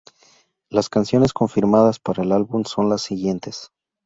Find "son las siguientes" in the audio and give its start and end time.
2.63-3.69